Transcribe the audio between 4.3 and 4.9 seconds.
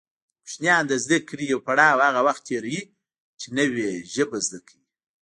زده کوي